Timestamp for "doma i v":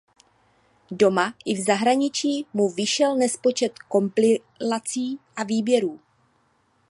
1.01-1.59